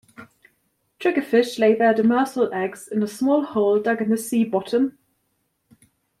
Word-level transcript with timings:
Triggerfish 0.99 1.59
lay 1.59 1.75
their 1.75 1.93
demersal 1.93 2.51
eggs 2.51 2.87
in 2.87 3.03
a 3.03 3.07
small 3.07 3.43
hole 3.45 3.79
dug 3.79 4.01
in 4.01 4.09
the 4.09 4.17
sea 4.17 4.43
bottom. 4.43 4.97